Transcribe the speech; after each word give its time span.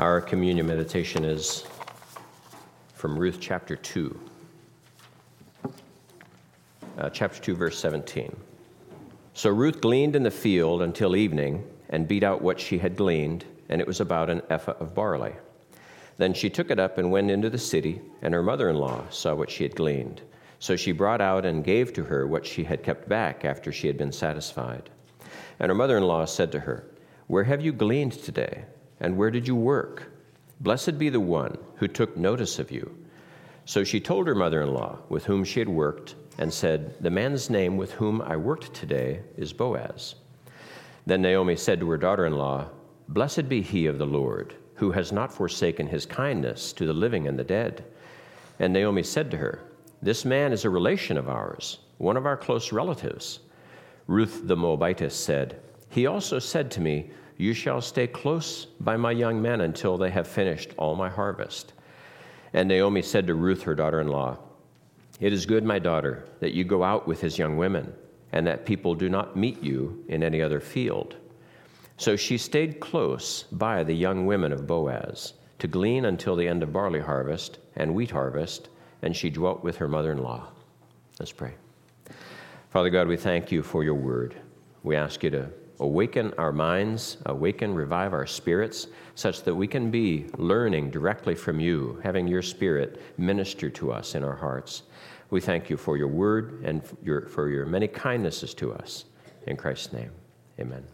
Our 0.00 0.22
communion 0.22 0.66
meditation 0.66 1.26
is 1.26 1.66
from 2.94 3.18
Ruth 3.18 3.36
chapter 3.38 3.76
2. 3.76 4.18
Uh, 6.96 7.10
chapter 7.10 7.38
2, 7.42 7.54
verse 7.54 7.78
17. 7.78 8.34
So 9.34 9.50
Ruth 9.50 9.82
gleaned 9.82 10.16
in 10.16 10.22
the 10.22 10.30
field 10.30 10.80
until 10.80 11.16
evening 11.16 11.68
and 11.90 12.08
beat 12.08 12.22
out 12.22 12.40
what 12.40 12.58
she 12.58 12.78
had 12.78 12.96
gleaned, 12.96 13.44
and 13.68 13.78
it 13.78 13.86
was 13.86 14.00
about 14.00 14.30
an 14.30 14.40
ephah 14.48 14.72
of 14.80 14.94
barley. 14.94 15.34
Then 16.16 16.32
she 16.32 16.48
took 16.48 16.70
it 16.70 16.80
up 16.80 16.96
and 16.96 17.12
went 17.12 17.30
into 17.30 17.50
the 17.50 17.58
city, 17.58 18.00
and 18.22 18.32
her 18.32 18.42
mother 18.42 18.70
in 18.70 18.76
law 18.76 19.04
saw 19.10 19.34
what 19.34 19.50
she 19.50 19.64
had 19.64 19.76
gleaned. 19.76 20.22
So 20.60 20.76
she 20.76 20.92
brought 20.92 21.20
out 21.20 21.44
and 21.44 21.62
gave 21.62 21.92
to 21.92 22.04
her 22.04 22.26
what 22.26 22.46
she 22.46 22.64
had 22.64 22.82
kept 22.82 23.06
back 23.06 23.44
after 23.44 23.70
she 23.70 23.86
had 23.86 23.98
been 23.98 24.12
satisfied. 24.12 24.88
And 25.58 25.68
her 25.68 25.74
mother 25.74 25.98
in 25.98 26.04
law 26.04 26.24
said 26.24 26.50
to 26.52 26.60
her, 26.60 26.86
Where 27.26 27.44
have 27.44 27.60
you 27.60 27.74
gleaned 27.74 28.12
today? 28.12 28.64
And 29.00 29.16
where 29.16 29.30
did 29.30 29.48
you 29.48 29.56
work? 29.56 30.12
Blessed 30.60 30.98
be 30.98 31.08
the 31.08 31.20
one 31.20 31.56
who 31.76 31.88
took 31.88 32.16
notice 32.16 32.58
of 32.58 32.70
you. 32.70 32.94
So 33.64 33.84
she 33.84 34.00
told 34.00 34.26
her 34.26 34.34
mother 34.34 34.62
in 34.62 34.74
law, 34.74 34.98
with 35.08 35.24
whom 35.24 35.44
she 35.44 35.60
had 35.60 35.68
worked, 35.68 36.16
and 36.38 36.52
said, 36.52 36.94
The 37.00 37.10
man's 37.10 37.48
name 37.50 37.76
with 37.76 37.92
whom 37.92 38.20
I 38.20 38.36
worked 38.36 38.74
today 38.74 39.20
is 39.36 39.52
Boaz. 39.52 40.16
Then 41.06 41.22
Naomi 41.22 41.56
said 41.56 41.80
to 41.80 41.90
her 41.90 41.96
daughter 41.96 42.26
in 42.26 42.34
law, 42.34 42.68
Blessed 43.08 43.48
be 43.48 43.62
he 43.62 43.86
of 43.86 43.98
the 43.98 44.06
Lord, 44.06 44.54
who 44.74 44.92
has 44.92 45.12
not 45.12 45.32
forsaken 45.32 45.86
his 45.86 46.06
kindness 46.06 46.72
to 46.74 46.86
the 46.86 46.92
living 46.92 47.26
and 47.26 47.38
the 47.38 47.44
dead. 47.44 47.84
And 48.58 48.72
Naomi 48.72 49.02
said 49.02 49.30
to 49.30 49.36
her, 49.36 49.60
This 50.02 50.24
man 50.24 50.52
is 50.52 50.64
a 50.64 50.70
relation 50.70 51.16
of 51.16 51.28
ours, 51.28 51.78
one 51.98 52.16
of 52.16 52.26
our 52.26 52.36
close 52.36 52.72
relatives. 52.72 53.40
Ruth 54.06 54.42
the 54.44 54.56
Moabitess 54.56 55.14
said, 55.14 55.60
He 55.88 56.06
also 56.06 56.38
said 56.38 56.70
to 56.72 56.80
me, 56.80 57.10
You 57.40 57.54
shall 57.54 57.80
stay 57.80 58.06
close 58.06 58.66
by 58.80 58.98
my 58.98 59.12
young 59.12 59.40
men 59.40 59.62
until 59.62 59.96
they 59.96 60.10
have 60.10 60.28
finished 60.28 60.74
all 60.76 60.94
my 60.94 61.08
harvest. 61.08 61.72
And 62.52 62.68
Naomi 62.68 63.00
said 63.00 63.26
to 63.28 63.34
Ruth, 63.34 63.62
her 63.62 63.74
daughter 63.74 64.02
in 64.02 64.08
law, 64.08 64.36
It 65.20 65.32
is 65.32 65.46
good, 65.46 65.64
my 65.64 65.78
daughter, 65.78 66.28
that 66.40 66.52
you 66.52 66.64
go 66.64 66.84
out 66.84 67.08
with 67.08 67.22
his 67.22 67.38
young 67.38 67.56
women 67.56 67.94
and 68.32 68.46
that 68.46 68.66
people 68.66 68.94
do 68.94 69.08
not 69.08 69.38
meet 69.38 69.62
you 69.62 70.04
in 70.08 70.22
any 70.22 70.42
other 70.42 70.60
field. 70.60 71.16
So 71.96 72.14
she 72.14 72.36
stayed 72.36 72.78
close 72.78 73.44
by 73.44 73.84
the 73.84 73.94
young 73.94 74.26
women 74.26 74.52
of 74.52 74.66
Boaz 74.66 75.32
to 75.60 75.66
glean 75.66 76.04
until 76.04 76.36
the 76.36 76.46
end 76.46 76.62
of 76.62 76.74
barley 76.74 77.00
harvest 77.00 77.56
and 77.74 77.94
wheat 77.94 78.10
harvest, 78.10 78.68
and 79.00 79.16
she 79.16 79.30
dwelt 79.30 79.64
with 79.64 79.78
her 79.78 79.88
mother 79.88 80.12
in 80.12 80.18
law. 80.18 80.48
Let's 81.18 81.32
pray. 81.32 81.54
Father 82.68 82.90
God, 82.90 83.08
we 83.08 83.16
thank 83.16 83.50
you 83.50 83.62
for 83.62 83.82
your 83.82 83.94
word. 83.94 84.34
We 84.82 84.94
ask 84.94 85.22
you 85.22 85.30
to 85.30 85.50
awaken 85.80 86.32
our 86.38 86.52
minds, 86.52 87.16
awaken, 87.26 87.74
revive 87.74 88.12
our 88.12 88.26
spirits, 88.26 88.86
such 89.14 89.42
that 89.42 89.54
we 89.54 89.66
can 89.66 89.90
be 89.90 90.26
learning 90.36 90.90
directly 90.90 91.34
from 91.34 91.58
you, 91.58 91.98
having 92.02 92.28
your 92.28 92.42
spirit 92.42 93.00
minister 93.18 93.68
to 93.70 93.90
us 93.90 94.14
in 94.14 94.22
our 94.22 94.36
hearts. 94.36 94.84
We 95.30 95.40
thank 95.40 95.70
you 95.70 95.76
for 95.76 95.96
your 95.96 96.08
word 96.08 96.62
and 96.64 96.84
for 96.84 96.96
your, 97.02 97.26
for 97.28 97.48
your 97.48 97.66
many 97.66 97.88
kindnesses 97.88 98.54
to 98.54 98.72
us. 98.72 99.06
In 99.46 99.56
Christ's 99.56 99.92
name, 99.92 100.10
amen. 100.58 100.84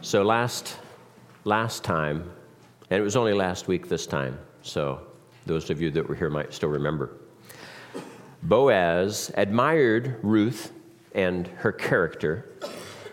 So 0.00 0.22
last, 0.22 0.76
last 1.44 1.84
time, 1.84 2.30
and 2.90 3.00
it 3.00 3.02
was 3.02 3.16
only 3.16 3.32
last 3.32 3.68
week 3.68 3.88
this 3.88 4.06
time, 4.06 4.38
so 4.62 5.00
those 5.46 5.70
of 5.70 5.80
you 5.80 5.90
that 5.92 6.08
were 6.08 6.14
here 6.14 6.30
might 6.30 6.52
still 6.52 6.68
remember. 6.68 7.16
Boaz 8.42 9.30
admired 9.36 10.18
Ruth 10.22 10.72
and 11.14 11.46
her 11.48 11.72
character, 11.72 12.48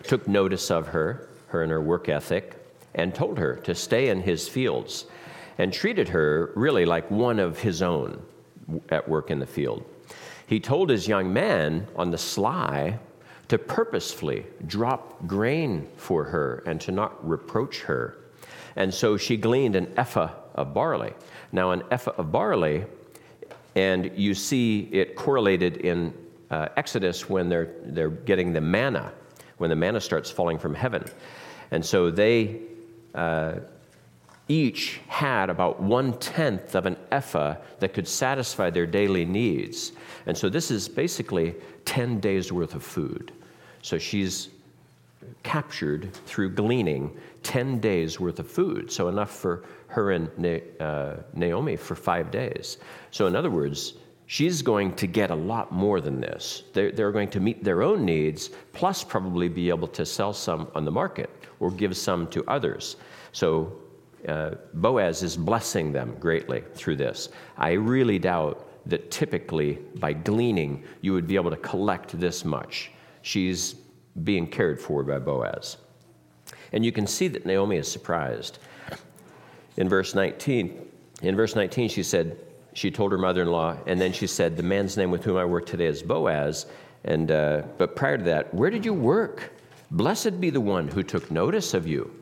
took 0.02 0.26
notice 0.26 0.70
of 0.70 0.88
her, 0.88 1.28
her 1.48 1.62
and 1.62 1.70
her 1.70 1.80
work 1.80 2.08
ethic, 2.08 2.56
and 2.94 3.14
told 3.14 3.38
her 3.38 3.56
to 3.56 3.74
stay 3.74 4.08
in 4.08 4.20
his 4.20 4.48
fields 4.48 5.06
and 5.58 5.72
treated 5.72 6.08
her 6.08 6.52
really 6.56 6.84
like 6.84 7.10
one 7.10 7.38
of 7.38 7.58
his 7.60 7.82
own 7.82 8.22
at 8.88 9.08
work 9.08 9.30
in 9.30 9.38
the 9.38 9.46
field. 9.46 9.84
He 10.46 10.58
told 10.58 10.90
his 10.90 11.06
young 11.06 11.32
man 11.32 11.86
on 11.94 12.10
the 12.10 12.18
sly 12.18 12.98
to 13.48 13.58
purposefully 13.58 14.46
drop 14.66 15.26
grain 15.26 15.88
for 15.96 16.24
her 16.24 16.62
and 16.66 16.80
to 16.80 16.92
not 16.92 17.28
reproach 17.28 17.80
her. 17.82 18.16
And 18.76 18.92
so 18.92 19.16
she 19.16 19.36
gleaned 19.36 19.76
an 19.76 19.92
ephah 19.96 20.30
of 20.54 20.72
barley. 20.72 21.12
Now, 21.52 21.72
an 21.72 21.82
ephah 21.90 22.12
of 22.16 22.32
barley, 22.32 22.84
and 23.74 24.10
you 24.16 24.34
see 24.34 24.88
it 24.92 25.16
correlated 25.16 25.78
in 25.78 26.14
uh, 26.50 26.68
Exodus 26.76 27.28
when 27.28 27.48
they're, 27.48 27.70
they're 27.84 28.10
getting 28.10 28.52
the 28.52 28.60
manna, 28.60 29.12
when 29.58 29.70
the 29.70 29.76
manna 29.76 30.00
starts 30.00 30.30
falling 30.30 30.58
from 30.58 30.74
heaven. 30.74 31.04
And 31.70 31.84
so 31.84 32.10
they 32.10 32.60
uh, 33.14 33.56
each 34.48 35.00
had 35.06 35.50
about 35.50 35.80
one 35.80 36.18
tenth 36.18 36.74
of 36.74 36.86
an 36.86 36.96
ephah 37.12 37.54
that 37.78 37.94
could 37.94 38.08
satisfy 38.08 38.70
their 38.70 38.86
daily 38.86 39.24
needs. 39.24 39.92
And 40.26 40.36
so 40.36 40.48
this 40.48 40.70
is 40.70 40.88
basically 40.88 41.54
10 41.84 42.20
days 42.20 42.52
worth 42.52 42.74
of 42.74 42.82
food. 42.82 43.32
So 43.82 43.98
she's 43.98 44.48
captured 45.42 46.12
through 46.26 46.50
gleaning 46.50 47.16
10 47.42 47.78
days 47.78 48.18
worth 48.18 48.38
of 48.40 48.48
food. 48.48 48.90
So 48.90 49.08
enough 49.08 49.30
for 49.30 49.64
her 49.90 50.12
and 50.12 50.62
uh, 50.80 51.16
Naomi 51.34 51.76
for 51.76 51.94
five 51.94 52.30
days. 52.30 52.78
So, 53.10 53.26
in 53.26 53.36
other 53.36 53.50
words, 53.50 53.94
she's 54.30 54.62
going 54.62 54.94
to 54.94 55.08
get 55.08 55.32
a 55.32 55.34
lot 55.34 55.72
more 55.72 56.00
than 56.00 56.20
this. 56.20 56.62
They're, 56.72 56.92
they're 56.92 57.10
going 57.10 57.30
to 57.30 57.40
meet 57.40 57.64
their 57.64 57.82
own 57.82 58.04
needs, 58.04 58.50
plus 58.72 59.02
probably 59.02 59.48
be 59.48 59.70
able 59.70 59.88
to 59.88 60.06
sell 60.06 60.32
some 60.32 60.68
on 60.76 60.84
the 60.84 60.90
market 60.92 61.28
or 61.58 61.72
give 61.72 61.96
some 61.96 62.28
to 62.28 62.44
others. 62.46 62.94
So 63.32 63.72
uh, 64.28 64.52
Boaz 64.74 65.24
is 65.24 65.36
blessing 65.36 65.90
them 65.90 66.14
greatly 66.20 66.62
through 66.74 66.94
this. 66.94 67.30
I 67.58 67.72
really 67.72 68.20
doubt 68.20 68.68
that 68.86 69.10
typically 69.10 69.80
by 69.96 70.12
gleaning 70.12 70.84
you 71.00 71.12
would 71.12 71.26
be 71.26 71.34
able 71.34 71.50
to 71.50 71.56
collect 71.56 72.18
this 72.20 72.44
much. 72.44 72.92
She's 73.22 73.74
being 74.22 74.46
cared 74.46 74.80
for 74.80 75.02
by 75.02 75.18
Boaz. 75.18 75.76
And 76.72 76.84
you 76.84 76.92
can 76.92 77.08
see 77.08 77.26
that 77.26 77.46
Naomi 77.46 77.78
is 77.78 77.90
surprised. 77.90 78.60
In 79.76 79.88
verse 79.88 80.14
19, 80.14 80.86
in 81.22 81.34
verse 81.34 81.56
19 81.56 81.88
she 81.88 82.04
said, 82.04 82.38
she 82.72 82.90
told 82.90 83.12
her 83.12 83.18
mother-in-law, 83.18 83.78
and 83.86 84.00
then 84.00 84.12
she 84.12 84.26
said, 84.26 84.56
the 84.56 84.62
man's 84.62 84.96
name 84.96 85.10
with 85.10 85.24
whom 85.24 85.36
I 85.36 85.44
work 85.44 85.66
today 85.66 85.86
is 85.86 86.02
Boaz. 86.02 86.66
And, 87.04 87.30
uh, 87.30 87.62
but 87.78 87.96
prior 87.96 88.18
to 88.18 88.24
that, 88.24 88.52
where 88.54 88.70
did 88.70 88.84
you 88.84 88.94
work? 88.94 89.52
Blessed 89.90 90.40
be 90.40 90.50
the 90.50 90.60
one 90.60 90.86
who 90.86 91.02
took 91.02 91.30
notice 91.30 91.74
of 91.74 91.86
you. 91.86 92.14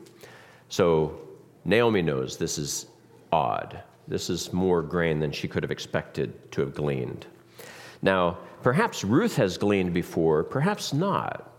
So 0.69 1.19
Naomi 1.65 2.01
knows 2.01 2.37
this 2.37 2.57
is 2.57 2.87
odd. 3.31 3.83
This 4.07 4.29
is 4.29 4.51
more 4.53 4.81
grain 4.81 5.19
than 5.19 5.31
she 5.31 5.47
could 5.47 5.63
have 5.63 5.71
expected 5.71 6.51
to 6.51 6.61
have 6.61 6.73
gleaned. 6.73 7.27
Now, 8.01 8.39
perhaps 8.63 9.03
Ruth 9.03 9.35
has 9.35 9.57
gleaned 9.57 9.93
before, 9.93 10.43
perhaps 10.43 10.93
not. 10.93 11.51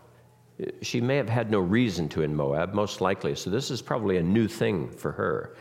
She 0.81 0.99
may 0.99 1.15
have 1.15 1.29
had 1.29 1.49
no 1.49 1.59
reason 1.59 2.09
to 2.09 2.23
in 2.23 2.35
Moab, 2.35 2.73
most 2.73 2.99
likely, 2.99 3.35
so 3.35 3.49
this 3.49 3.71
is 3.71 3.81
probably 3.81 4.17
a 4.17 4.23
new 4.23 4.47
thing 4.47 4.89
for 4.89 5.11
her. 5.11 5.55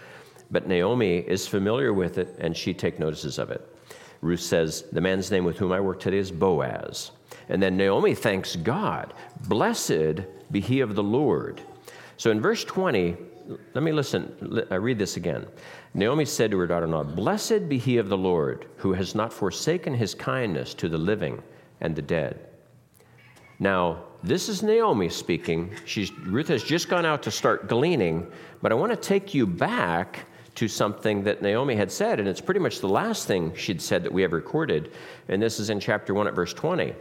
But 0.51 0.67
Naomi 0.67 1.19
is 1.19 1.47
familiar 1.47 1.93
with 1.93 2.19
it, 2.19 2.37
and 2.39 2.57
she 2.57 2.75
takes 2.75 2.99
notices 2.99 3.39
of 3.39 3.51
it. 3.51 3.77
Ruth 4.21 4.41
says, 4.41 4.85
The 4.93 5.01
man's 5.01 5.31
name 5.31 5.45
with 5.45 5.57
whom 5.57 5.73
I 5.73 5.81
work 5.81 6.01
today 6.01 6.19
is 6.19 6.31
Boaz. 6.31 7.13
And 7.49 7.63
then 7.63 7.77
Naomi 7.77 8.15
thanks 8.15 8.57
God. 8.57 9.15
Blessed 9.49 10.23
be 10.51 10.61
he 10.61 10.81
of 10.81 10.95
the 10.95 11.03
Lord. 11.03 11.63
So 12.17 12.31
in 12.31 12.41
verse 12.41 12.65
20, 12.65 13.17
let 13.75 13.83
me 13.83 13.93
listen. 13.93 14.65
I 14.71 14.77
read 14.77 14.99
this 14.99 15.17
again. 15.17 15.47
Naomi 15.95 16.25
said 16.25 16.51
to 16.51 16.59
her 16.59 16.67
daughter 16.67 16.85
in 16.85 16.93
law, 16.93 17.03
Blessed 17.03 17.69
be 17.69 17.79
he 17.79 17.97
of 17.97 18.09
the 18.09 18.19
Lord, 18.19 18.67
who 18.77 18.93
has 18.93 19.15
not 19.15 19.33
forsaken 19.33 19.95
his 19.95 20.15
kindness 20.15 20.75
to 20.75 20.89
the 20.89 20.99
living 20.99 21.43
and 21.81 21.97
the 21.97 22.03
dead. 22.03 22.47
Now, 23.59 24.05
this 24.23 24.49
is 24.49 24.63
Naomi 24.63 25.09
speaking. 25.09 25.75
She's, 25.85 26.13
Ruth 26.13 26.49
has 26.49 26.63
just 26.63 26.89
gone 26.89 27.07
out 27.07 27.23
to 27.25 27.31
start 27.31 27.69
gleaning, 27.69 28.31
but 28.63 28.71
I 28.71 28.75
want 28.75 28.93
to 28.93 28.97
take 28.97 29.35
you 29.35 29.47
back 29.47 30.27
to 30.57 30.69
something 30.69 31.25
that 31.25 31.43
Naomi 31.43 31.77
had 31.77 31.91
said, 31.93 32.19
and 32.19 32.29
it's 32.29 32.41
pretty 32.41 32.61
much 32.61 32.81
the 32.81 32.89
last 32.89 33.27
thing 33.27 33.55
she'd 33.55 33.81
said 33.81 34.03
that 34.03 34.13
we 34.13 34.23
have 34.23 34.33
recorded, 34.33 34.93
and 35.29 35.41
this 35.41 35.61
is 35.61 35.71
in 35.71 35.81
chapter 35.81 36.13
1 36.13 36.27
at 36.27 36.35
verse 36.35 36.53
20. 36.53 36.95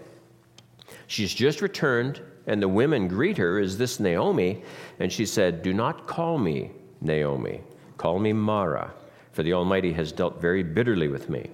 She's 1.07 1.33
just 1.33 1.61
returned 1.61 2.21
and 2.49 2.59
the 2.59 2.67
women 2.67 3.07
greet 3.07 3.37
her 3.37 3.59
is 3.59 3.77
this 3.77 3.99
Naomi. 3.99 4.63
And 4.99 5.13
she 5.13 5.25
said, 5.25 5.61
Do 5.61 5.71
not 5.71 6.07
call 6.07 6.39
me 6.39 6.71
Naomi, 6.99 7.61
call 7.97 8.17
me 8.17 8.33
Mara, 8.33 8.91
for 9.31 9.43
the 9.43 9.53
Almighty 9.53 9.93
has 9.93 10.11
dealt 10.11 10.41
very 10.41 10.63
bitterly 10.63 11.07
with 11.07 11.29
me. 11.29 11.51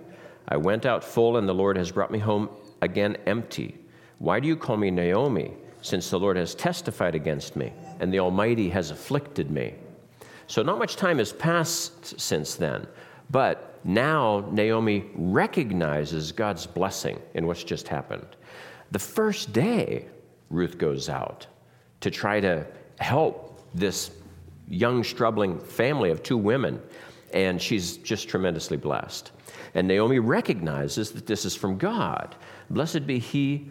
I 0.47 0.56
went 0.56 0.86
out 0.86 1.03
full, 1.03 1.36
and 1.36 1.50
the 1.50 1.53
Lord 1.53 1.75
has 1.75 1.92
brought 1.92 2.12
me 2.12 2.19
home 2.19 2.50
again 2.81 3.18
empty. 3.25 3.77
Why 4.19 4.39
do 4.39 4.47
you 4.47 4.56
call 4.56 4.77
me 4.77 4.89
Naomi, 4.89 5.53
since 5.81 6.09
the 6.09 6.19
Lord 6.19 6.38
has 6.38 6.56
testified 6.56 7.13
against 7.13 7.57
me, 7.57 7.74
and 8.00 8.13
the 8.13 8.19
Almighty 8.19 8.69
has 8.69 8.89
afflicted 8.89 9.51
me? 9.51 9.75
So, 10.47 10.62
not 10.62 10.77
much 10.77 10.95
time 10.95 11.18
has 11.18 11.33
passed 11.33 12.19
since 12.19 12.56
then, 12.56 12.88
but 13.30 13.80
now 13.83 14.47
Naomi 14.51 15.06
recognizes 15.15 16.31
God's 16.31 16.65
blessing 16.65 17.19
in 17.33 17.47
what's 17.47 17.63
just 17.63 17.88
happened. 17.88 18.27
The 18.92 19.00
first 19.00 19.53
day 19.53 20.06
Ruth 20.50 20.77
goes 20.77 21.09
out 21.09 21.47
to 22.01 22.12
try 22.12 22.39
to 22.39 22.65
help 23.00 23.62
this 23.74 24.12
young, 24.69 25.03
struggling 25.03 25.59
family 25.59 26.12
of 26.12 26.24
two 26.24 26.38
women, 26.38 26.81
and 27.33 27.62
she's 27.62 27.97
just 27.97 28.30
tremendously 28.30 28.77
blessed. 28.77 29.31
And 29.74 29.88
Naomi 29.88 30.19
recognizes 30.19 31.12
that 31.12 31.25
this 31.25 31.45
is 31.45 31.56
from 31.56 31.77
God. 31.77 32.36
Blessed 32.69 33.06
be 33.06 33.19
he 33.19 33.69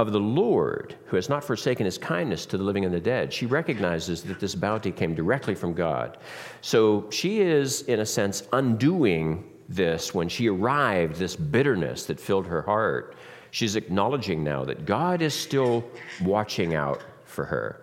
of 0.00 0.12
the 0.12 0.18
Lord 0.18 0.96
who 1.04 1.16
has 1.16 1.28
not 1.28 1.44
forsaken 1.44 1.84
his 1.84 1.98
kindness 1.98 2.46
to 2.46 2.56
the 2.56 2.64
living 2.64 2.86
and 2.86 2.94
the 2.94 3.00
dead. 3.00 3.30
She 3.30 3.44
recognizes 3.44 4.22
that 4.22 4.40
this 4.40 4.54
bounty 4.54 4.90
came 4.90 5.14
directly 5.14 5.54
from 5.54 5.74
God. 5.74 6.16
So 6.62 7.06
she 7.10 7.42
is, 7.42 7.82
in 7.82 8.00
a 8.00 8.06
sense, 8.06 8.44
undoing 8.54 9.44
this 9.68 10.14
when 10.14 10.26
she 10.30 10.48
arrived, 10.48 11.16
this 11.16 11.36
bitterness 11.36 12.06
that 12.06 12.18
filled 12.18 12.46
her 12.46 12.62
heart. 12.62 13.14
She's 13.50 13.76
acknowledging 13.76 14.42
now 14.42 14.64
that 14.64 14.86
God 14.86 15.20
is 15.20 15.34
still 15.34 15.84
watching 16.22 16.74
out 16.74 17.04
for 17.26 17.44
her. 17.44 17.82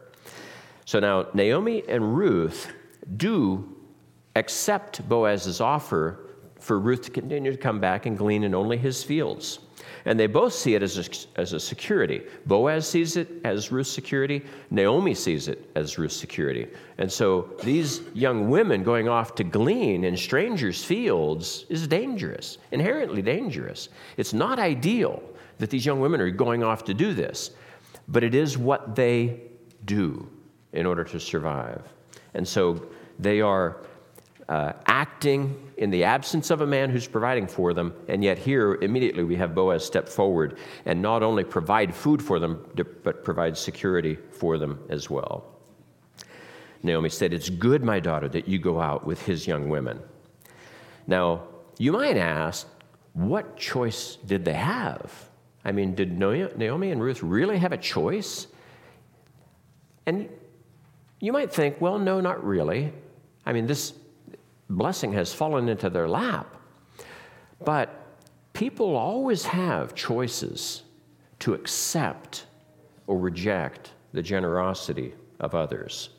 So 0.86 1.00
now 1.00 1.28
Naomi 1.36 1.84
and 1.88 2.18
Ruth 2.18 2.74
do 3.18 3.78
accept 4.36 5.08
Boaz's 5.08 5.62
offer 5.62 6.32
for 6.60 6.80
Ruth 6.80 7.04
to 7.04 7.12
continue 7.12 7.52
to 7.52 7.58
come 7.58 7.80
back 7.80 8.08
and 8.08 8.18
glean 8.18 8.44
in 8.44 8.56
only 8.56 8.78
his 8.78 9.04
fields. 9.04 9.60
And 10.08 10.18
they 10.18 10.28
both 10.28 10.54
see 10.54 10.74
it 10.74 10.82
as 10.82 10.98
a, 10.98 11.40
as 11.40 11.52
a 11.52 11.60
security. 11.60 12.22
Boaz 12.46 12.88
sees 12.88 13.18
it 13.18 13.28
as 13.44 13.74
Ruth's 13.74 13.92
security. 13.92 14.42
Naomi 14.72 15.14
sees 15.14 15.50
it 15.50 15.70
as 15.76 15.98
Ruth's 15.98 16.16
security. 16.16 16.70
And 16.98 17.12
so 17.12 17.50
these 17.62 18.02
young 18.14 18.50
women 18.50 18.84
going 18.84 19.10
off 19.10 19.36
to 19.36 19.44
glean 19.44 20.06
in 20.06 20.16
strangers' 20.16 20.82
fields 20.82 21.66
is 21.68 21.88
dangerous, 21.90 22.58
inherently 22.72 23.22
dangerous. 23.22 23.90
It's 24.16 24.34
not 24.34 24.60
ideal 24.60 25.22
that 25.58 25.70
these 25.70 25.86
young 25.86 26.00
women 26.00 26.22
are 26.22 26.32
going 26.32 26.64
off 26.64 26.86
to 26.86 26.94
do 26.94 27.14
this, 27.14 27.52
but 28.08 28.24
it 28.24 28.34
is 28.34 28.58
what 28.58 28.96
they 28.96 29.42
do 29.84 30.26
in 30.72 30.86
order 30.86 31.04
to 31.04 31.20
survive. 31.20 31.82
And 32.34 32.48
so 32.48 32.82
they 33.20 33.42
are 33.42 33.82
uh, 34.50 34.74
acting 34.86 35.72
in 35.78 35.90
the 35.90 36.04
absence 36.04 36.50
of 36.50 36.62
a 36.62 36.66
man 36.66 36.90
who's 36.90 37.08
providing 37.08 37.48
for 37.48 37.74
them, 37.74 37.94
and 38.08 38.24
yet 38.24 38.38
here 38.38 38.76
immediately 38.76 39.24
we 39.24 39.36
have 39.36 39.54
Boaz 39.54 39.86
step 39.86 40.08
forward 40.08 40.58
and 40.86 41.02
not 41.02 41.22
only 41.22 41.44
provide 41.44 41.94
food 41.94 42.22
for 42.22 42.40
them, 42.40 42.66
but 43.04 43.24
provide 43.24 43.58
security 43.58 44.18
for 44.32 44.58
them 44.58 44.80
as 44.90 45.10
well. 45.10 45.46
Naomi 46.84 47.10
said, 47.10 47.34
It's 47.34 47.50
good, 47.50 47.84
my 47.84 48.00
daughter, 48.00 48.30
that 48.30 48.48
you 48.48 48.58
go 48.60 48.80
out 48.80 49.06
with 49.06 49.22
his 49.26 49.48
young 49.48 49.70
women. 49.70 50.00
Now, 51.08 51.44
you 51.78 51.92
might 51.92 52.18
ask, 52.18 52.68
what 53.14 53.58
choice 53.58 54.18
did 54.26 54.46
they 54.46 54.54
have? 54.54 55.30
I 55.66 55.72
mean, 55.72 55.96
did 55.96 56.18
Naomi 56.18 56.92
and 56.92 57.02
Ruth 57.02 57.24
really 57.24 57.58
have 57.58 57.72
a 57.72 57.78
choice? 57.78 58.48
And 60.06 60.30
you 61.20 61.34
might 61.34 61.52
think, 61.52 61.82
well, 61.82 62.00
no, 62.00 62.22
not 62.22 62.44
really. 62.44 62.94
I 63.46 63.54
mean, 63.54 63.68
this 63.68 63.94
blessing 64.70 65.14
has 65.14 65.34
fallen 65.34 65.70
into 65.70 65.90
their 65.90 66.08
lap. 66.08 66.56
But 67.64 67.90
people 68.54 68.96
always 68.96 69.46
have 69.46 69.96
choices 69.96 70.84
to 71.40 71.54
accept 71.54 72.46
or 73.08 73.18
reject 73.18 73.94
the 74.14 74.22
generosity 74.22 75.14
of 75.40 75.56
others. 75.56 76.10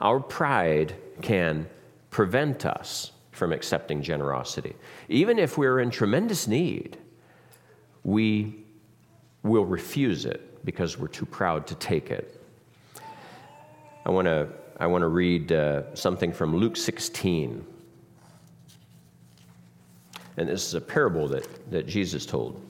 Our 0.00 0.20
pride 0.20 0.94
can 1.22 1.68
prevent 2.10 2.64
us 2.64 3.12
from 3.32 3.52
accepting 3.52 4.02
generosity. 4.02 4.74
Even 5.08 5.38
if 5.38 5.58
we're 5.58 5.80
in 5.80 5.90
tremendous 5.90 6.46
need, 6.48 6.96
we 8.04 8.64
will 9.42 9.64
refuse 9.64 10.24
it 10.24 10.64
because 10.64 10.98
we're 10.98 11.08
too 11.08 11.26
proud 11.26 11.66
to 11.66 11.74
take 11.76 12.10
it. 12.10 12.40
I 14.04 14.10
want 14.10 14.26
to 14.26 14.48
I 14.80 14.86
want 14.86 15.02
to 15.02 15.08
read 15.08 15.50
uh, 15.50 15.92
something 15.94 16.32
from 16.32 16.54
Luke 16.54 16.76
16. 16.76 17.66
And 20.36 20.48
this 20.48 20.68
is 20.68 20.74
a 20.74 20.80
parable 20.80 21.26
that, 21.28 21.70
that 21.72 21.88
Jesus 21.88 22.24
told. 22.24 22.64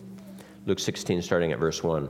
Luke 0.64 0.78
16, 0.78 1.20
starting 1.20 1.52
at 1.52 1.58
verse 1.58 1.82
1. 1.82 2.08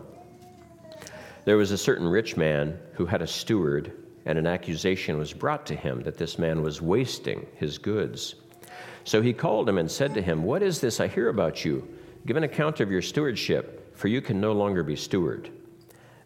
There 1.45 1.57
was 1.57 1.73
a 1.73 1.79
certain 1.79 2.07
rich 2.07 2.37
man 2.37 2.79
who 2.93 3.07
had 3.07 3.23
a 3.23 3.27
steward, 3.27 3.93
and 4.25 4.39
an 4.39 4.47
accusation 4.47 5.19
was 5.19 5.33
brought 5.33 5.67
to 5.67 5.75
him 5.75 6.03
that 6.03 6.17
this 6.17 6.39
man 6.39 6.63
was 6.63 6.81
wasting 6.81 7.45
his 7.57 7.77
goods. 7.77 8.37
So 9.03 9.21
he 9.21 9.33
called 9.33 9.69
him 9.69 9.79
and 9.79 9.91
said 9.91 10.15
to 10.15 10.23
him, 10.23 10.45
What 10.45 10.63
is 10.63 10.81
this 10.81 11.01
I 11.01 11.09
hear 11.09 11.29
about 11.29 11.65
you? 11.65 11.89
Give 12.25 12.37
an 12.37 12.45
account 12.45 12.79
of 12.79 12.91
your 12.91 13.03
stewardship, 13.03 13.97
for 13.97 14.07
you 14.07 14.21
can 14.21 14.41
no 14.41 14.53
longer 14.53 14.85
be 14.85 14.95
steward. 14.95 15.51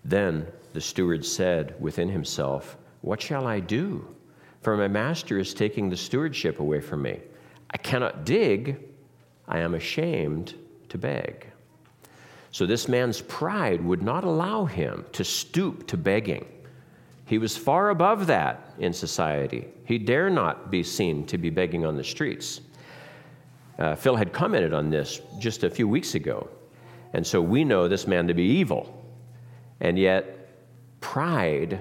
Then 0.04 0.46
the 0.74 0.80
steward 0.80 1.24
said 1.24 1.74
within 1.80 2.10
himself, 2.10 2.76
what 3.02 3.20
shall 3.20 3.46
I 3.46 3.60
do? 3.60 4.06
For 4.62 4.76
my 4.76 4.88
master 4.88 5.38
is 5.38 5.54
taking 5.54 5.90
the 5.90 5.96
stewardship 5.96 6.60
away 6.60 6.80
from 6.80 7.02
me. 7.02 7.20
I 7.70 7.76
cannot 7.78 8.24
dig. 8.24 8.78
I 9.48 9.58
am 9.58 9.74
ashamed 9.74 10.54
to 10.88 10.98
beg. 10.98 11.46
So 12.52 12.64
this 12.64 12.86
man's 12.86 13.20
pride 13.22 13.82
would 13.84 14.02
not 14.02 14.24
allow 14.24 14.64
him 14.64 15.04
to 15.12 15.24
stoop 15.24 15.86
to 15.88 15.96
begging. 15.96 16.46
He 17.26 17.38
was 17.38 17.56
far 17.56 17.90
above 17.90 18.26
that 18.26 18.72
in 18.78 18.92
society. 18.92 19.68
He 19.84 19.98
dare 19.98 20.30
not 20.30 20.70
be 20.70 20.82
seen 20.82 21.26
to 21.26 21.38
be 21.38 21.50
begging 21.50 21.84
on 21.84 21.96
the 21.96 22.04
streets. 22.04 22.60
Uh, 23.78 23.96
Phil 23.96 24.16
had 24.16 24.32
commented 24.32 24.74
on 24.74 24.90
this 24.90 25.22
just 25.38 25.64
a 25.64 25.70
few 25.70 25.88
weeks 25.88 26.14
ago. 26.14 26.48
And 27.14 27.26
so 27.26 27.40
we 27.40 27.64
know 27.64 27.88
this 27.88 28.06
man 28.06 28.28
to 28.28 28.34
be 28.34 28.44
evil. 28.44 29.02
And 29.80 29.98
yet, 29.98 31.00
pride 31.00 31.80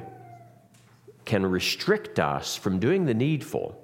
can 1.32 1.46
restrict 1.46 2.20
us 2.20 2.58
from 2.58 2.78
doing 2.78 3.06
the 3.06 3.14
needful. 3.14 3.82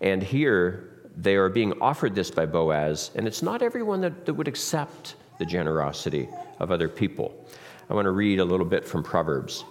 And 0.00 0.22
here 0.22 1.00
they 1.16 1.34
are 1.34 1.48
being 1.48 1.72
offered 1.80 2.14
this 2.14 2.30
by 2.30 2.46
Boaz, 2.46 3.10
and 3.16 3.26
it's 3.26 3.42
not 3.42 3.60
everyone 3.60 4.00
that, 4.02 4.24
that 4.24 4.34
would 4.34 4.46
accept 4.46 5.16
the 5.40 5.44
generosity 5.44 6.28
of 6.60 6.70
other 6.70 6.88
people. 6.88 7.44
I 7.90 7.94
want 7.94 8.04
to 8.04 8.12
read 8.12 8.38
a 8.38 8.44
little 8.44 8.64
bit 8.64 8.86
from 8.86 9.02
Proverbs. 9.02 9.64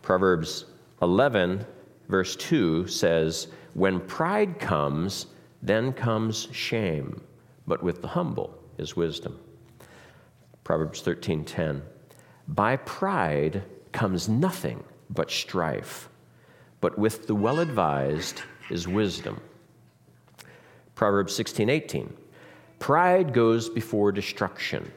Proverbs 0.00 0.64
11, 1.02 1.66
verse 2.08 2.36
2 2.36 2.86
says, 2.86 3.48
When 3.74 4.00
pride 4.00 4.58
comes, 4.58 5.26
then 5.60 5.92
comes 5.92 6.48
shame, 6.52 7.20
but 7.66 7.82
with 7.82 8.00
the 8.00 8.08
humble 8.08 8.58
is 8.78 8.96
wisdom. 8.96 9.38
Proverbs 10.64 11.02
13:10 11.02 11.82
By 12.48 12.76
pride 12.76 13.62
comes 13.92 14.26
nothing 14.26 14.82
but 15.10 15.30
strife, 15.30 16.08
but 16.80 16.98
with 16.98 17.26
the 17.26 17.34
well 17.34 17.60
advised 17.60 18.42
is 18.70 18.86
wisdom. 18.88 19.40
Proverbs 20.94 21.34
16:18. 21.34 22.12
Pride 22.78 23.34
goes 23.34 23.68
before 23.68 24.12
destruction, 24.12 24.90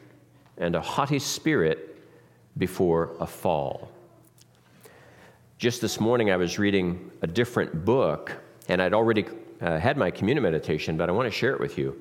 and 0.58 0.76
a 0.76 0.82
haughty 0.82 1.20
spirit 1.20 1.98
before 2.58 3.16
a 3.20 3.28
fall. 3.28 3.90
Just 5.58 5.82
this 5.82 6.00
morning, 6.00 6.32
I 6.32 6.38
was 6.38 6.60
reading 6.60 7.12
a 7.22 7.28
different 7.28 7.86
book, 7.86 8.34
and 8.68 8.82
I'd 8.82 8.94
already 8.94 9.26
uh, 9.62 9.80
had 9.80 9.98
my 9.98 10.12
communion 10.12 10.44
meditation, 10.44 10.98
but 10.98 11.10
I 11.10 11.12
want 11.12 11.26
to 11.26 11.32
share 11.32 11.54
it 11.54 11.60
with 11.60 11.78
you. 11.78 11.96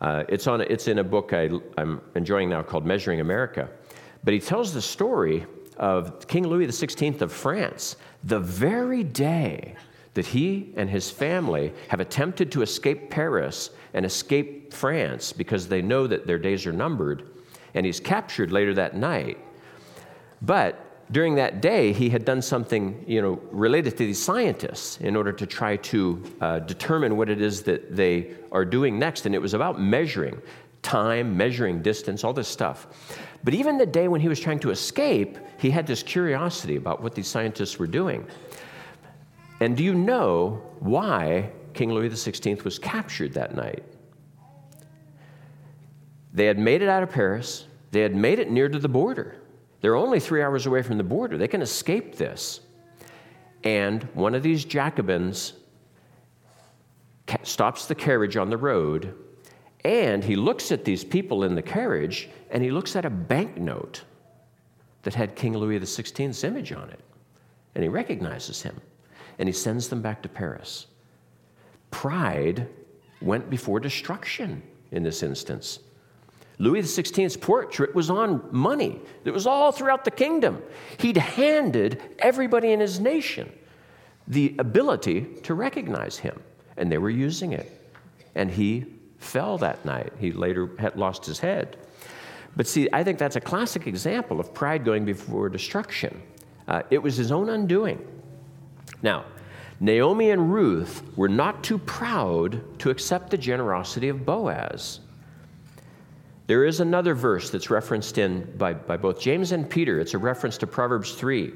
Uh, 0.00 0.24
it's, 0.28 0.46
on, 0.46 0.60
it's 0.60 0.88
in 0.88 0.98
a 0.98 1.04
book 1.04 1.32
I, 1.32 1.50
I'm 1.78 2.00
enjoying 2.14 2.48
now 2.48 2.62
called 2.62 2.84
Measuring 2.84 3.20
America. 3.20 3.68
But 4.24 4.34
he 4.34 4.40
tells 4.40 4.74
the 4.74 4.82
story 4.82 5.46
of 5.76 6.26
King 6.26 6.46
Louis 6.46 6.66
XVI 6.66 7.20
of 7.20 7.32
France, 7.32 7.96
the 8.24 8.40
very 8.40 9.04
day 9.04 9.74
that 10.14 10.26
he 10.26 10.72
and 10.76 10.88
his 10.88 11.10
family 11.10 11.72
have 11.88 12.00
attempted 12.00 12.50
to 12.52 12.62
escape 12.62 13.10
Paris 13.10 13.70
and 13.92 14.06
escape 14.06 14.72
France 14.72 15.32
because 15.32 15.68
they 15.68 15.82
know 15.82 16.06
that 16.06 16.26
their 16.26 16.38
days 16.38 16.66
are 16.66 16.72
numbered, 16.72 17.28
and 17.74 17.84
he's 17.84 18.00
captured 18.00 18.50
later 18.52 18.74
that 18.74 18.96
night. 18.96 19.38
But 20.40 20.80
during 21.12 21.34
that 21.34 21.60
day, 21.60 21.92
he 21.92 22.08
had 22.08 22.24
done 22.24 22.40
something 22.40 23.04
you 23.06 23.20
know, 23.20 23.40
related 23.50 23.90
to 23.92 24.06
these 24.06 24.22
scientists 24.22 24.98
in 24.98 25.16
order 25.16 25.32
to 25.32 25.46
try 25.46 25.76
to 25.76 26.22
uh, 26.40 26.58
determine 26.60 27.16
what 27.16 27.28
it 27.28 27.42
is 27.42 27.62
that 27.64 27.94
they 27.94 28.34
are 28.52 28.64
doing 28.64 28.98
next. 28.98 29.26
And 29.26 29.34
it 29.34 29.42
was 29.42 29.52
about 29.52 29.80
measuring 29.80 30.40
time, 30.82 31.36
measuring 31.36 31.82
distance, 31.82 32.24
all 32.24 32.32
this 32.32 32.48
stuff. 32.48 32.86
But 33.44 33.52
even 33.52 33.76
the 33.76 33.86
day 33.86 34.08
when 34.08 34.22
he 34.22 34.28
was 34.28 34.40
trying 34.40 34.58
to 34.60 34.70
escape, 34.70 35.38
he 35.58 35.70
had 35.70 35.86
this 35.86 36.02
curiosity 36.02 36.76
about 36.76 37.02
what 37.02 37.14
these 37.14 37.28
scientists 37.28 37.78
were 37.78 37.86
doing. 37.86 38.26
And 39.60 39.76
do 39.76 39.84
you 39.84 39.94
know 39.94 40.62
why 40.80 41.50
King 41.74 41.92
Louis 41.92 42.08
XVI 42.08 42.64
was 42.64 42.78
captured 42.78 43.34
that 43.34 43.54
night? 43.54 43.84
They 46.32 46.46
had 46.46 46.58
made 46.58 46.80
it 46.82 46.88
out 46.88 47.02
of 47.02 47.10
Paris, 47.10 47.66
they 47.90 48.00
had 48.00 48.16
made 48.16 48.38
it 48.38 48.50
near 48.50 48.68
to 48.68 48.78
the 48.78 48.88
border. 48.88 49.36
They're 49.82 49.94
only 49.94 50.18
three 50.18 50.42
hours 50.42 50.64
away 50.64 50.82
from 50.82 50.96
the 50.96 51.04
border. 51.04 51.36
They 51.36 51.46
can 51.46 51.60
escape 51.60 52.16
this. 52.16 52.60
And 53.62 54.02
one 54.14 54.34
of 54.34 54.42
these 54.42 54.64
Jacobins 54.64 55.52
stops 57.42 57.86
the 57.86 57.94
carriage 57.94 58.36
on 58.36 58.48
the 58.48 58.56
road 58.56 59.14
and 59.84 60.24
he 60.24 60.34
looks 60.34 60.72
at 60.72 60.84
these 60.84 61.04
people 61.04 61.44
in 61.44 61.54
the 61.54 61.62
carriage 61.62 62.28
and 62.50 62.62
he 62.62 62.70
looks 62.70 62.96
at 62.96 63.04
a 63.04 63.10
banknote 63.10 64.02
that 65.02 65.14
had 65.14 65.36
King 65.36 65.56
Louis 65.56 65.78
XVI's 65.78 66.42
image 66.42 66.72
on 66.72 66.88
it. 66.88 67.00
And 67.74 67.82
he 67.84 67.88
recognizes 67.88 68.62
him. 68.62 68.80
and 69.38 69.48
he 69.48 69.52
sends 69.52 69.88
them 69.88 70.00
back 70.00 70.22
to 70.22 70.28
Paris. 70.28 70.86
Pride 71.90 72.68
went 73.20 73.50
before 73.50 73.80
destruction 73.80 74.62
in 74.92 75.02
this 75.02 75.24
instance. 75.24 75.80
Louis 76.58 76.82
XVI's 76.82 77.36
portrait 77.36 77.92
was 77.96 78.10
on 78.10 78.48
money. 78.52 79.00
It 79.24 79.32
was 79.32 79.44
all 79.44 79.72
throughout 79.72 80.04
the 80.04 80.12
kingdom. 80.12 80.62
He'd 80.98 81.16
handed 81.16 82.00
everybody 82.20 82.72
in 82.72 82.78
his 82.78 83.00
nation 83.00 83.52
the 84.28 84.54
ability 84.60 85.26
to 85.42 85.54
recognize 85.54 86.18
him, 86.18 86.40
and 86.76 86.92
they 86.92 86.98
were 86.98 87.10
using 87.10 87.52
it. 87.52 87.70
And 88.36 88.50
he 88.50 88.86
fell 89.24 89.58
that 89.58 89.84
night. 89.84 90.12
He 90.18 90.32
later 90.32 90.70
had 90.78 90.96
lost 90.96 91.24
his 91.26 91.38
head. 91.38 91.76
But 92.56 92.66
see, 92.66 92.88
I 92.92 93.02
think 93.02 93.18
that's 93.18 93.36
a 93.36 93.40
classic 93.40 93.86
example 93.86 94.38
of 94.38 94.54
pride 94.54 94.84
going 94.84 95.04
before 95.04 95.48
destruction. 95.48 96.22
Uh, 96.68 96.82
it 96.90 96.98
was 96.98 97.16
his 97.16 97.32
own 97.32 97.48
undoing. 97.50 98.06
Now, 99.02 99.24
Naomi 99.80 100.30
and 100.30 100.52
Ruth 100.52 101.02
were 101.16 101.28
not 101.28 101.64
too 101.64 101.78
proud 101.78 102.62
to 102.78 102.90
accept 102.90 103.30
the 103.30 103.36
generosity 103.36 104.08
of 104.08 104.24
Boaz. 104.24 105.00
There 106.46 106.64
is 106.64 106.80
another 106.80 107.14
verse 107.14 107.50
that's 107.50 107.70
referenced 107.70 108.18
in 108.18 108.52
by, 108.58 108.74
by 108.74 108.96
both 108.98 109.18
James 109.18 109.52
and 109.52 109.68
Peter. 109.68 109.98
It's 109.98 110.14
a 110.14 110.18
reference 110.18 110.58
to 110.58 110.66
Proverbs 110.66 111.14
3. 111.14 111.52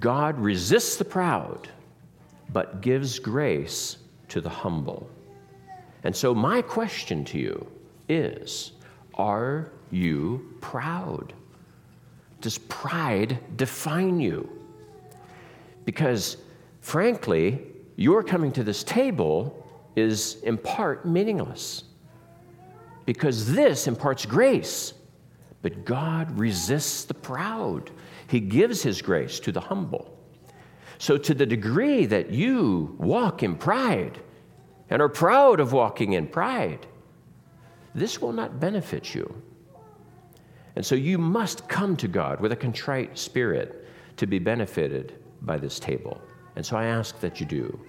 God 0.00 0.38
resists 0.38 0.96
the 0.96 1.04
proud, 1.04 1.68
but 2.52 2.80
gives 2.80 3.18
grace 3.18 3.98
to 4.28 4.40
the 4.40 4.48
humble. 4.48 5.08
And 6.04 6.14
so, 6.14 6.34
my 6.34 6.62
question 6.62 7.24
to 7.26 7.38
you 7.38 7.66
is 8.08 8.72
Are 9.14 9.70
you 9.90 10.56
proud? 10.60 11.32
Does 12.40 12.58
pride 12.58 13.38
define 13.56 14.20
you? 14.20 14.48
Because, 15.84 16.38
frankly, 16.80 17.60
your 17.96 18.22
coming 18.24 18.52
to 18.52 18.64
this 18.64 18.82
table 18.82 19.66
is 19.94 20.36
in 20.42 20.58
part 20.58 21.06
meaningless 21.06 21.84
because 23.04 23.52
this 23.52 23.86
imparts 23.86 24.26
grace. 24.26 24.94
But 25.60 25.84
God 25.84 26.36
resists 26.36 27.04
the 27.04 27.14
proud, 27.14 27.90
He 28.26 28.40
gives 28.40 28.82
His 28.82 29.00
grace 29.00 29.38
to 29.40 29.52
the 29.52 29.60
humble. 29.60 30.18
So, 30.98 31.16
to 31.18 31.34
the 31.34 31.46
degree 31.46 32.06
that 32.06 32.30
you 32.30 32.96
walk 32.98 33.42
in 33.42 33.56
pride 33.56 34.20
and 34.92 35.00
are 35.00 35.08
proud 35.08 35.58
of 35.58 35.72
walking 35.72 36.12
in 36.12 36.26
pride, 36.26 36.86
this 37.94 38.20
will 38.20 38.34
not 38.34 38.60
benefit 38.60 39.14
you. 39.14 39.42
And 40.76 40.84
so, 40.84 40.94
you 40.94 41.16
must 41.16 41.66
come 41.66 41.96
to 41.96 42.06
God 42.06 42.40
with 42.40 42.52
a 42.52 42.56
contrite 42.56 43.16
spirit 43.16 43.88
to 44.18 44.26
be 44.26 44.38
benefited 44.38 45.14
by 45.40 45.56
this 45.56 45.80
table. 45.80 46.20
And 46.56 46.64
so, 46.64 46.76
I 46.76 46.84
ask 46.84 47.18
that 47.20 47.40
you 47.40 47.46
do. 47.46 47.80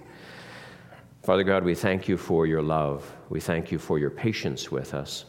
Father 1.22 1.44
God, 1.44 1.62
we 1.62 1.74
thank 1.74 2.08
you 2.08 2.16
for 2.16 2.46
your 2.46 2.62
love. 2.62 3.14
We 3.28 3.38
thank 3.38 3.70
you 3.70 3.78
for 3.78 3.98
your 3.98 4.10
patience 4.10 4.70
with 4.70 4.94
us, 4.94 5.26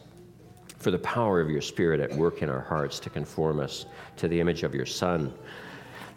for 0.78 0.90
the 0.90 0.98
power 1.00 1.42
of 1.42 1.50
your 1.50 1.60
Spirit 1.60 2.00
at 2.00 2.10
work 2.14 2.40
in 2.40 2.48
our 2.48 2.62
hearts 2.62 2.98
to 3.00 3.10
conform 3.10 3.60
us 3.60 3.84
to 4.16 4.28
the 4.28 4.40
image 4.40 4.62
of 4.62 4.74
your 4.74 4.86
Son. 4.86 5.30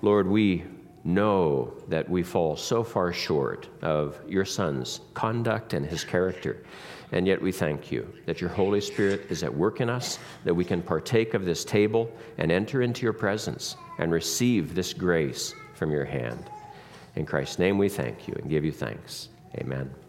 Lord, 0.02 0.26
we 0.26 0.64
know 1.04 1.74
that 1.88 2.10
we 2.10 2.24
fall 2.24 2.56
so 2.56 2.84
far 2.84 3.14
short 3.14 3.68
of 3.82 4.20
your 4.28 4.46
Son's 4.46 5.02
conduct 5.14 5.74
and 5.74 5.86
his 5.86 6.04
character. 6.04 6.64
And 7.12 7.26
yet 7.26 7.42
we 7.42 7.52
thank 7.52 7.92
you 7.92 8.12
that 8.26 8.40
your 8.40 8.50
Holy 8.50 8.82
Spirit 8.82 9.26
is 9.30 9.44
at 9.44 9.54
work 9.54 9.82
in 9.82 9.90
us, 9.90 10.20
that 10.44 10.54
we 10.54 10.64
can 10.64 10.82
partake 10.82 11.34
of 11.34 11.46
this 11.46 11.66
table 11.66 12.12
and 12.38 12.52
enter 12.52 12.82
into 12.82 13.04
your 13.04 13.14
presence 13.14 13.76
and 13.98 14.12
receive 14.12 14.76
this 14.76 14.94
grace 14.94 15.54
from 15.74 15.92
your 15.92 16.06
hand. 16.06 16.50
In 17.16 17.26
Christ's 17.26 17.60
name 17.60 17.78
we 17.78 17.90
thank 17.90 18.28
you 18.28 18.36
and 18.40 18.50
give 18.50 18.64
you 18.64 18.72
thanks. 18.72 19.30
Amen. 19.58 20.09